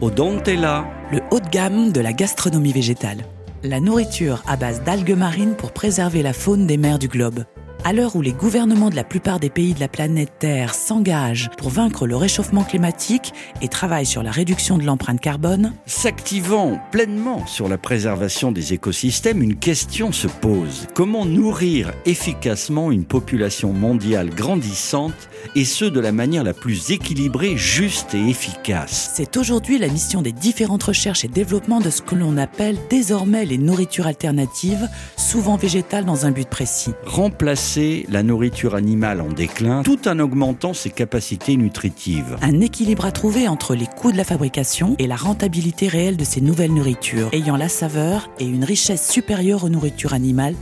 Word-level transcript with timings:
Odontella. 0.00 0.86
le 1.10 1.18
haut 1.32 1.40
de 1.40 1.48
gamme 1.48 1.90
de 1.90 2.00
la 2.00 2.12
gastronomie 2.12 2.72
végétale. 2.72 3.24
La 3.64 3.80
nourriture 3.80 4.44
à 4.46 4.56
base 4.56 4.84
d'algues 4.84 5.16
marines 5.16 5.56
pour 5.56 5.72
préserver 5.72 6.22
la 6.22 6.32
faune 6.32 6.68
des 6.68 6.76
mers 6.76 7.00
du 7.00 7.08
globe. 7.08 7.42
À 7.88 7.94
l'heure 7.94 8.16
où 8.16 8.20
les 8.20 8.34
gouvernements 8.34 8.90
de 8.90 8.96
la 8.96 9.02
plupart 9.02 9.40
des 9.40 9.48
pays 9.48 9.72
de 9.72 9.80
la 9.80 9.88
planète 9.88 10.34
Terre 10.40 10.74
s'engagent 10.74 11.48
pour 11.56 11.70
vaincre 11.70 12.06
le 12.06 12.16
réchauffement 12.16 12.62
climatique 12.62 13.32
et 13.62 13.68
travaillent 13.68 14.04
sur 14.04 14.22
la 14.22 14.30
réduction 14.30 14.76
de 14.76 14.84
l'empreinte 14.84 15.22
carbone, 15.22 15.72
S'activant 15.86 16.78
pleinement 16.92 17.46
sur 17.46 17.66
la 17.66 17.78
préservation 17.78 18.52
des 18.52 18.74
écosystèmes, 18.74 19.40
une 19.40 19.56
question 19.56 20.12
se 20.12 20.28
pose. 20.28 20.86
Comment 20.92 21.24
nourrir 21.24 21.92
efficacement 22.04 22.92
une 22.92 23.06
population 23.06 23.72
mondiale 23.72 24.28
grandissante 24.28 25.30
et 25.54 25.64
ce 25.64 25.86
de 25.86 25.98
la 26.00 26.12
manière 26.12 26.44
la 26.44 26.52
plus 26.52 26.90
équilibrée, 26.90 27.56
juste 27.56 28.14
et 28.14 28.28
efficace? 28.28 29.12
C'est 29.14 29.38
aujourd'hui 29.38 29.78
la 29.78 29.88
mission 29.88 30.20
des 30.20 30.32
différentes 30.32 30.82
recherches 30.82 31.24
et 31.24 31.28
développements 31.28 31.80
de 31.80 31.88
ce 31.88 32.02
que 32.02 32.16
l'on 32.16 32.36
appelle 32.36 32.76
désormais 32.90 33.46
les 33.46 33.56
nourritures 33.56 34.08
alternatives, 34.08 34.90
souvent 35.16 35.56
végétales 35.56 36.04
dans 36.04 36.26
un 36.26 36.32
but 36.32 36.50
précis. 36.50 36.92
Remplacer 37.06 37.77
la 38.08 38.22
nourriture 38.22 38.74
animale 38.74 39.20
en 39.20 39.28
déclin 39.28 39.82
tout 39.82 40.08
en 40.08 40.18
augmentant 40.18 40.74
ses 40.74 40.90
capacités 40.90 41.56
nutritives. 41.56 42.36
Un 42.42 42.60
équilibre 42.60 43.04
à 43.04 43.12
trouver 43.12 43.46
entre 43.46 43.74
les 43.74 43.86
coûts 43.86 44.12
de 44.12 44.16
la 44.16 44.24
fabrication 44.24 44.96
et 44.98 45.06
la 45.06 45.16
rentabilité 45.16 45.88
réelle 45.88 46.16
de 46.16 46.24
ces 46.24 46.40
nouvelles 46.40 46.74
nourritures, 46.74 47.28
ayant 47.32 47.56
la 47.56 47.68
saveur 47.68 48.30
et 48.40 48.46
une 48.46 48.64
richesse 48.64 49.08
supérieure 49.08 49.64
aux 49.64 49.68
nourritures 49.68 50.12
animales 50.12 50.54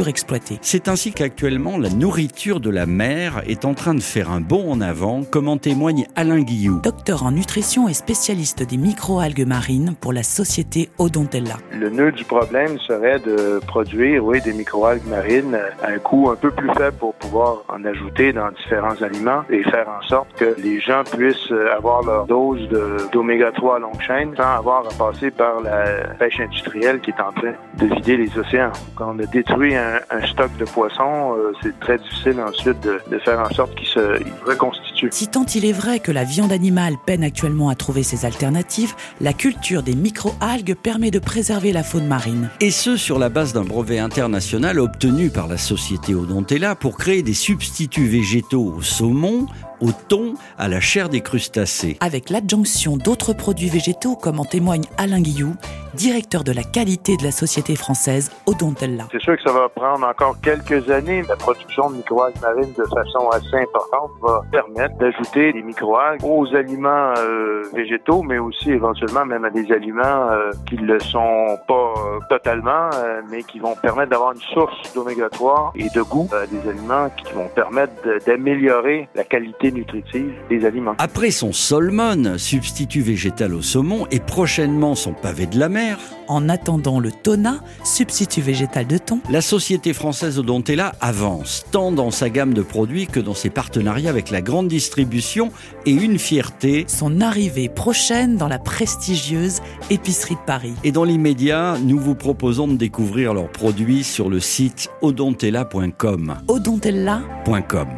surexploitées. 0.00 0.58
C'est 0.62 0.88
ainsi 0.88 1.12
qu'actuellement 1.12 1.76
la 1.76 1.90
nourriture 1.90 2.58
de 2.60 2.70
la 2.70 2.86
mer 2.86 3.42
est 3.46 3.66
en 3.66 3.74
train 3.74 3.92
de 3.94 4.00
faire 4.00 4.30
un 4.30 4.40
bond 4.40 4.72
en 4.72 4.80
avant, 4.80 5.24
comme 5.24 5.46
en 5.46 5.58
témoigne 5.58 6.06
Alain 6.16 6.40
Guillou. 6.40 6.80
Docteur 6.82 7.22
en 7.24 7.32
nutrition 7.32 7.86
et 7.86 7.92
spécialiste 7.92 8.62
des 8.66 8.78
microalgues 8.78 9.46
marines 9.46 9.94
pour 10.00 10.14
la 10.14 10.22
société 10.22 10.88
Odontella. 10.98 11.56
Le 11.78 11.90
nœud 11.90 12.12
du 12.12 12.24
problème 12.24 12.78
serait 12.78 13.18
de 13.18 13.60
produire, 13.66 14.24
oui, 14.24 14.40
des 14.40 14.54
microalgues 14.54 15.06
marines 15.06 15.58
à 15.82 15.88
un 15.90 15.98
coût 15.98 16.30
un 16.30 16.36
peu 16.36 16.50
plus 16.50 16.70
faible 16.78 16.96
pour 16.98 17.12
pouvoir 17.14 17.58
en 17.68 17.84
ajouter 17.84 18.32
dans 18.32 18.50
différents 18.52 19.00
aliments 19.02 19.42
et 19.50 19.62
faire 19.64 19.86
en 19.88 20.00
sorte 20.08 20.28
que 20.38 20.54
les 20.62 20.80
gens 20.80 21.02
puissent 21.04 21.52
avoir 21.76 22.02
leur 22.04 22.24
dose 22.26 22.66
de- 22.70 22.96
d'oméga 23.12 23.50
3 23.52 23.76
à 23.76 23.78
longue 23.80 24.00
chaîne 24.00 24.34
sans 24.34 24.56
avoir 24.56 24.84
à 24.86 24.94
passer 24.98 25.30
par 25.30 25.60
la 25.60 26.14
pêche 26.18 26.40
industrielle 26.40 27.00
qui 27.00 27.10
est 27.10 27.20
en 27.20 27.32
train 27.32 27.52
de 27.78 27.86
vider 27.96 28.16
les 28.16 28.38
océans. 28.38 28.72
Quand 28.96 29.14
on 29.14 29.18
a 29.18 29.26
détruit 29.26 29.74
un, 29.76 29.89
un 30.10 30.26
stock 30.26 30.50
de 30.58 30.64
poissons, 30.64 31.34
euh, 31.36 31.52
c'est 31.62 31.78
très 31.80 31.98
difficile 31.98 32.40
ensuite 32.40 32.80
de, 32.80 33.00
de 33.10 33.18
faire 33.18 33.40
en 33.40 33.50
sorte 33.52 33.74
qu'il 33.74 33.86
se 33.86 34.20
il 34.20 34.32
reconstitue. 34.44 35.08
Si 35.12 35.28
tant 35.28 35.44
il 35.44 35.64
est 35.64 35.72
vrai 35.72 36.00
que 36.00 36.12
la 36.12 36.24
viande 36.24 36.52
animale 36.52 36.94
peine 37.06 37.24
actuellement 37.24 37.68
à 37.68 37.74
trouver 37.74 38.02
ses 38.02 38.24
alternatives, 38.24 38.94
la 39.20 39.32
culture 39.32 39.82
des 39.82 39.94
microalgues 39.94 40.74
permet 40.74 41.10
de 41.10 41.18
préserver 41.18 41.72
la 41.72 41.82
faune 41.82 42.06
marine. 42.06 42.50
Et 42.60 42.70
ce, 42.70 42.96
sur 42.96 43.18
la 43.18 43.28
base 43.28 43.52
d'un 43.52 43.64
brevet 43.64 43.98
international 43.98 44.78
obtenu 44.78 45.30
par 45.30 45.46
la 45.46 45.58
société 45.58 46.14
Odontella 46.14 46.74
pour 46.74 46.96
créer 46.96 47.22
des 47.22 47.34
substituts 47.34 48.06
végétaux 48.08 48.74
au 48.76 48.82
saumon, 48.82 49.46
au 49.80 49.92
thon, 49.92 50.34
à 50.58 50.68
la 50.68 50.80
chair 50.80 51.08
des 51.08 51.20
crustacés. 51.20 51.96
Avec 52.00 52.30
l'adjonction 52.30 52.96
d'autres 52.96 53.32
produits 53.32 53.68
végétaux 53.68 54.16
comme 54.16 54.38
en 54.38 54.44
témoigne 54.44 54.84
Alain 54.98 55.20
Guillou, 55.20 55.54
directeur 55.94 56.44
de 56.44 56.52
la 56.52 56.62
qualité 56.62 57.16
de 57.16 57.24
la 57.24 57.30
société 57.30 57.76
française 57.76 58.30
Odontella. 58.46 59.04
C'est 59.12 59.20
sûr 59.20 59.36
que 59.36 59.42
ça 59.42 59.52
va 59.52 59.68
prendre 59.68 60.06
encore 60.06 60.36
quelques 60.40 60.90
années. 60.90 61.22
La 61.28 61.36
production 61.36 61.90
de 61.90 61.96
microalgues 61.96 62.40
marines 62.40 62.72
de 62.76 62.84
façon 62.84 63.28
assez 63.30 63.56
importante 63.56 64.10
va 64.22 64.42
permettre 64.50 64.96
d'ajouter 64.98 65.52
des 65.52 65.62
microalgues 65.62 66.24
aux 66.24 66.46
aliments 66.54 67.14
euh, 67.18 67.62
végétaux, 67.74 68.22
mais 68.22 68.38
aussi 68.38 68.70
éventuellement 68.70 69.24
même 69.24 69.44
à 69.44 69.50
des 69.50 69.70
aliments 69.72 70.30
euh, 70.30 70.50
qui 70.68 70.76
ne 70.76 70.86
le 70.86 71.00
sont 71.00 71.58
pas 71.66 71.94
euh, 71.96 72.18
totalement, 72.28 72.90
euh, 72.94 73.22
mais 73.30 73.42
qui 73.42 73.58
vont 73.58 73.74
permettre 73.76 74.10
d'avoir 74.10 74.32
une 74.32 74.40
source 74.40 74.92
d'oméga 74.94 75.28
3 75.28 75.72
et 75.76 75.88
de 75.94 76.02
goût 76.02 76.28
à 76.32 76.46
des 76.46 76.68
aliments 76.68 77.10
qui 77.16 77.32
vont 77.32 77.48
permettre 77.54 77.92
d'améliorer 78.26 79.08
la 79.14 79.24
qualité 79.24 79.72
nutritive 79.72 80.32
des 80.48 80.64
aliments. 80.64 80.94
Après 80.98 81.30
son 81.30 81.52
salmon, 81.52 82.38
substitut 82.38 83.00
végétal 83.00 83.54
au 83.54 83.62
saumon, 83.62 84.06
et 84.10 84.20
prochainement 84.20 84.94
son 84.94 85.12
pavé 85.12 85.46
de 85.46 85.58
la 85.58 85.68
mer, 85.68 85.79
En 86.28 86.48
attendant 86.48 87.00
le 87.00 87.10
tona, 87.10 87.60
substitut 87.84 88.40
végétal 88.40 88.86
de 88.86 88.98
thon, 88.98 89.20
la 89.30 89.40
société 89.40 89.92
française 89.92 90.38
Odontella 90.38 90.92
avance, 91.00 91.64
tant 91.70 91.92
dans 91.92 92.10
sa 92.10 92.30
gamme 92.30 92.54
de 92.54 92.62
produits 92.62 93.06
que 93.06 93.20
dans 93.20 93.34
ses 93.34 93.50
partenariats 93.50 94.10
avec 94.10 94.30
la 94.30 94.40
grande 94.40 94.68
distribution, 94.68 95.50
et 95.86 95.92
une 95.92 96.18
fierté, 96.18 96.84
son 96.88 97.20
arrivée 97.20 97.68
prochaine 97.68 98.36
dans 98.36 98.48
la 98.48 98.58
prestigieuse 98.58 99.60
épicerie 99.90 100.36
de 100.36 100.46
Paris. 100.46 100.74
Et 100.84 100.92
dans 100.92 101.04
l'immédiat, 101.04 101.76
nous 101.82 101.98
vous 101.98 102.14
proposons 102.14 102.68
de 102.68 102.76
découvrir 102.76 103.34
leurs 103.34 103.50
produits 103.50 104.04
sur 104.04 104.28
le 104.28 104.40
site 104.40 104.88
odontella.com. 105.02 106.36
Odontella 106.48 107.22
.com. 107.68 107.88